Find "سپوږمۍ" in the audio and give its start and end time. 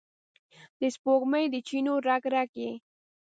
0.95-1.45